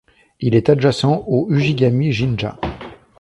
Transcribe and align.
Il 0.39 0.55
est 0.55 0.67
adjacent 0.69 1.23
au 1.27 1.47
Ujigami-jinja. 1.51 2.57